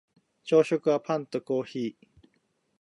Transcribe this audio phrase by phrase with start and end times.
[0.43, 2.07] 朝食はパンとコーヒー